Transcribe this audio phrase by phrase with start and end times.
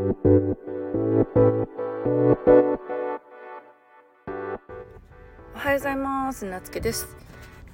[0.00, 0.02] お
[5.58, 6.46] はようございます。
[6.46, 7.14] なつけです。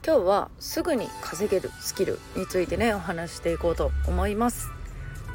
[0.04, 4.70] 今日はすぐに稼げるスキルについてねお話していこうと思います。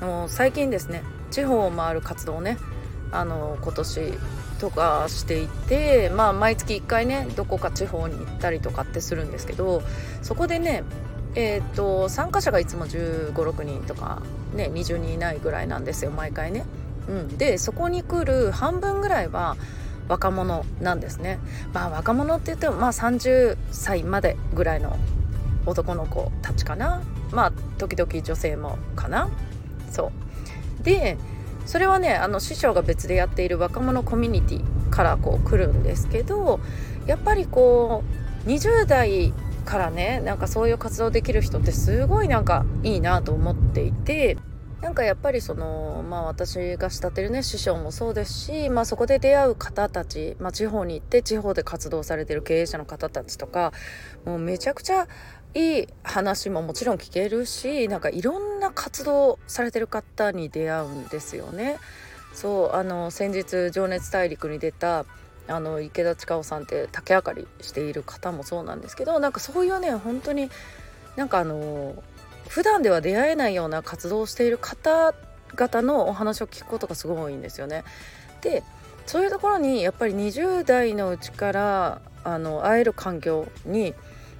[0.02, 2.58] の最近ですね地方を回る活動をね
[3.14, 4.14] あの今年
[4.60, 9.82] とかしていてまあ毎月1回ねどこか地方に行ったりとかってするんですけど
[10.22, 10.84] そこでね
[11.36, 14.22] えーと、参加者がいつも1 5 6人とか、
[14.54, 16.66] ね、20人いないぐらいなんですよ毎回ね。
[17.08, 19.58] うん、でそこに来る半分ぐらいは
[20.08, 21.40] 若者なんですね。
[21.74, 24.98] まあ若者って言ってもまあ30歳までぐらいの
[25.66, 27.02] 男の子たちかな
[27.32, 29.30] まあ時々女性もかな
[29.90, 30.12] そ
[30.82, 31.18] うで
[31.66, 36.60] それはねあの師匠が別でやっている若者コミュニティからこう来るんですけど
[37.06, 38.04] やっぱりこ
[38.46, 39.34] う20代
[39.66, 44.38] からねなんかそういう活動できる人ってすごいなんかいいなと思っていて
[44.82, 53.74] なんかやっぱりそのまあ私が慕ってるね師匠もそうですし、まあ、そこで出会う方たち、まあ、地方に行って地方で活動されてる経営者の方たちとか
[54.26, 55.08] もうめちゃくちゃ
[55.54, 61.78] いい話ももちろん聞けるしなんかいろんな活動されてる方に出会うんですよね。
[62.34, 65.06] そうあの先日「情熱大陸」に出た
[65.48, 70.50] あの池田千佳さんって竹あかりしている方もそうなんですけどなんかそういうね本当に
[71.16, 72.02] なんかあの
[72.48, 77.84] 普段では出会えないような活動をしている方々のお話を聞くことがすごい多いんですよね。
[78.42, 78.64] で
[79.06, 83.94] そういうところにやっぱり20代のうちからあの会える環境に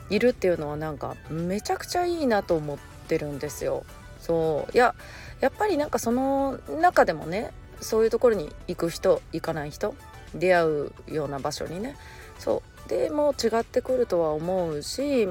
[0.10, 2.78] いるっていうのはなんかめちゃくちゃいいなと思っ
[3.08, 3.84] てるんですよ。
[4.20, 4.94] そういや
[5.40, 9.96] やっぱりなんかその中でもねそういうところに行く人行かない人
[10.36, 11.96] 出会うような場所にね。
[12.40, 12.90] そう。
[12.90, 15.28] でも違ってくるとは思うし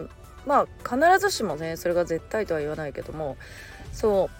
[0.46, 3.36] まあ必ずしもねそれが絶対とは言わないけども。
[3.92, 4.30] そ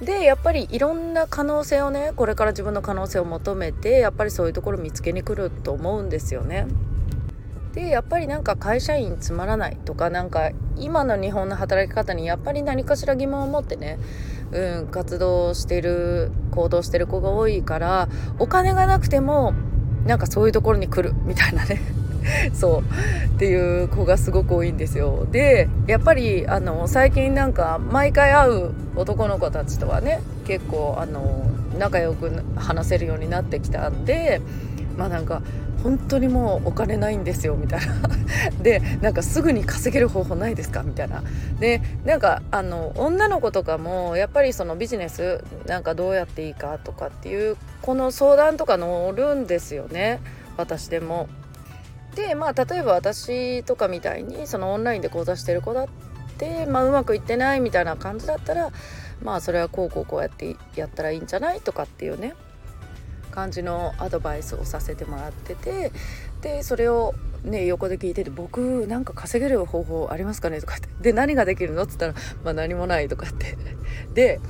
[0.00, 0.04] う。
[0.04, 6.66] でやっぱりいろんな可能性をねこれから自分の可能性を求めてやっぱりそういうところ見つけに来ると思うんですよね。
[7.72, 13.98] でやっぱりなんか会社員つまらないとかなんか今の日本の働き方にやっぱり何かしら疑問を持ってね、
[14.50, 18.08] うん、活動してる行動してる子が多いから
[18.38, 19.52] お金がなくても
[20.06, 21.80] なんかそういうところに来るみたいなね。
[22.54, 22.82] そう。
[23.36, 25.26] っていう子がすごく多いんですよ。
[25.30, 31.44] でやっぱりあの最近なんか毎回会う男の子たちとはね結構あの
[31.78, 34.40] 仲良く話せるようになってきたんで
[34.96, 35.42] まあなんか
[35.82, 37.94] 本当にもうお金ないんですよみたいな。
[38.62, 41.22] でなんかすぐに稼げる方法ないですかみたいな。
[41.60, 50.20] でなんかあの女の子とかもやっぱりそのビジネスなんかどうやっていいかとかっていうこの相談とか乗るんですよね。
[50.56, 51.28] 私でも。
[52.14, 55.88] でまあ例えば私とかみたいにそのオンラインで講座してる子だっ
[56.38, 58.70] て、まあ、うまくいってないみたいな感じだったら
[59.22, 62.34] まあそれはこうこうこうやってやったらいいんじゃないとかっていうね。
[63.36, 65.92] 感じのアドバイスをさせてもらってて
[66.40, 67.14] でそれを
[67.44, 73.58] ね横で聞いてて「僕なんか稼げる方法ありますかね?」とかって「で何ができるの?」っつったら「まあ何もない」とかって
[74.14, 74.40] で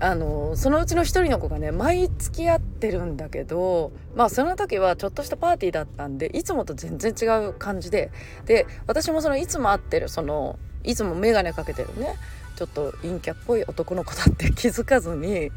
[0.00, 8.12] あのそのうちの一人の子がね毎月会ってるんだけどまあその時はちょっとしたパーティーだったんでいつもと全然違う感じで
[8.46, 12.14] で私もそのいつも会ってるそのいつも眼鏡かけてるね
[12.54, 15.50] ちょっと陰キャっぽい男の子だって気づかずに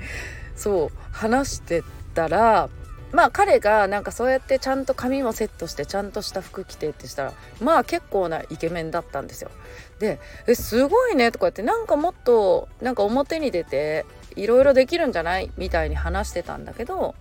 [0.55, 2.69] そう話してたら
[3.11, 9.51] まあ彼がなんかそうやってちゃんと髪もセットしてちゃんとした服着てってしたらまあ結構なイケメンだったんですよ。
[9.99, 14.05] で「えすごいね」とか言ってなんかもっとなんか表に出て
[14.35, 15.51] いろいろできるんじゃない？
[15.57, 17.15] みたいに話してたんだけど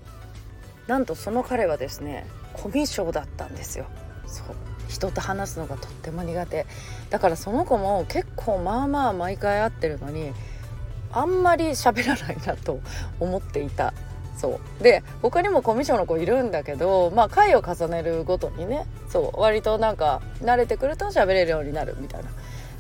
[0.86, 3.86] なんとその彼はですねコミュ障だったんですよ。
[4.26, 4.46] そう
[4.88, 6.66] 人と話すのがとっても苦手
[7.10, 10.32] だからその子も結構まあまあ毎回会ってるのに
[11.12, 12.80] あんまり喋らないなと
[13.18, 13.92] 思っていた
[14.40, 14.82] そう。
[14.82, 22.30] で他にもコミュ障の子いるんだけどまあ回を重ねるごとにねそう割となんか慣れてくると喋れるようになるみたいな。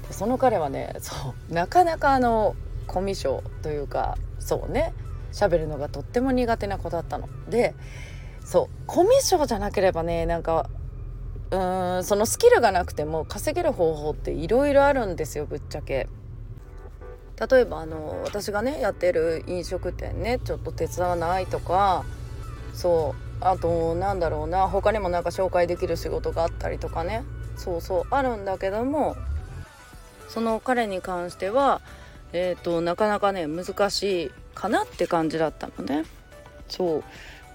[0.08, 2.56] でその彼はねそうなかなかあの
[2.86, 4.94] コミュ障というかそうね
[5.32, 7.28] 喋るのがとっても苦手な子だったの。
[7.50, 7.74] で
[8.42, 10.70] そうコミュ障じゃなければねなんか
[11.50, 16.08] うーんそのスキルがなくても稼げる方法っていろいろあるんですよぶっちゃけ。
[17.48, 22.04] 例えばあの私がねやってる飲食店ねちょっと手伝わないとか
[22.74, 27.24] そうあとなんだろうな他にもなんか紹介できる仕事があったりとかね
[27.56, 29.16] そうそうあるんだけども
[30.28, 31.80] その彼に関しては
[32.32, 36.04] えーと、なかなかね難しいかなって感じだったのね。
[36.68, 37.04] そう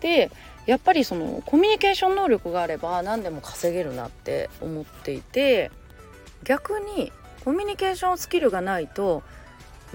[0.02, 0.30] で
[0.66, 5.72] やっぱりそのコミュニケーション能力があれば何でも稼げるなって思っていて
[6.44, 7.14] 逆に
[7.46, 9.24] コミュニケーションスキルがないと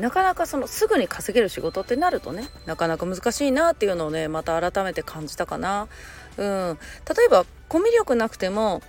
[0.00, 5.88] なかなかそのすぐに稼げる仕事ってなるとねなかなか難しいなっていうのをねまた改めて感じたかな。
[6.37, 6.79] うん、
[7.17, 8.82] 例えばコミュ力なくても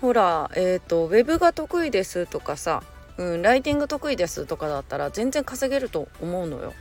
[0.00, 2.82] ほら、えーと、ウェブが得意ですとかさ、
[3.16, 6.74] うん、ライティング得意ですとかだったら全然稼げると思うのよ。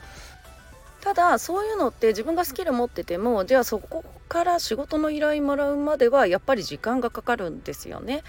[1.02, 8.24] ただそういうのって自分がスキル持っててもじゃあそこから仕事の依頼もらうまではやっぱり時間がかかるんですよね。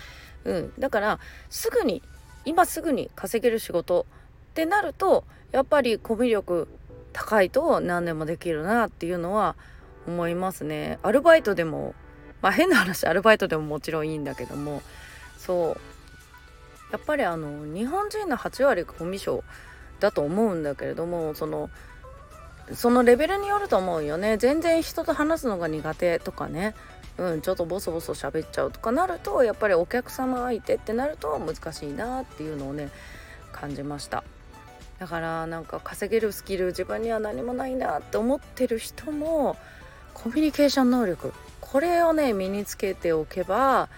[0.45, 1.19] うん、だから
[1.49, 2.03] すぐに
[2.45, 4.07] 今すぐに稼げる仕事
[4.51, 5.25] ってなると
[5.57, 6.69] やっぱりコミュ力
[7.15, 9.57] 高いと何でもできるなっていうのは
[10.07, 10.99] 思いますね。
[11.03, 11.95] アルバイトでも
[12.43, 14.83] まあ変な話アルバイトでももちろんいいんだけども。
[15.39, 16.93] そう。
[16.93, 19.43] やっぱりあの日本人の8割がコミュ障
[19.99, 21.71] だと思うんだけれどもその
[22.75, 24.37] そのレベルによると思うよね。
[24.37, 26.75] 全然人と話すのが苦手とかね。
[27.17, 32.91] うんちょっとボソボソ喋っちゃうとかなるとやっぱりお客様相手ってなると難しいなっていうのをね
[33.53, 34.23] 感じました。
[34.99, 39.57] だからなんか稼げるスキル自分には何もないなって思ってる人も
[40.15, 43.89] コミュニケーション能力これをね身につけておけば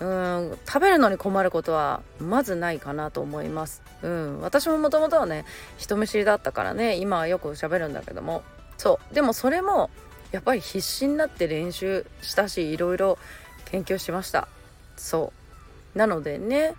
[0.00, 3.82] うん食べるのに困ることはまずないかなと思います。
[4.02, 5.44] うん、私ももともとはね
[5.76, 8.42] 人見知りだったからね今はよく喋るんだけども。
[8.78, 9.90] そうでもそれも
[10.32, 13.18] やっぱり必死になって練習したしいろいろ
[13.66, 14.48] 研究しました。
[14.96, 15.34] そ
[15.94, 15.98] う。
[15.98, 16.74] なのでね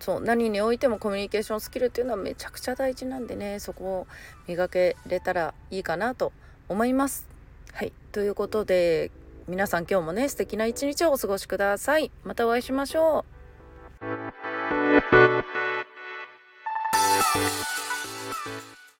[0.00, 4.06] そう何においてもコミュニケーションスキルっていうのはめちゃくちゃ大事なんでねそこを
[4.46, 6.32] 磨けれたらいいかなと
[6.68, 7.26] 思います。
[7.72, 7.92] はい。
[8.12, 9.10] ということで
[9.46, 12.10] 皆さん今日もね素敵な一日をお過ごしください。
[12.24, 13.38] またお会いしましょう。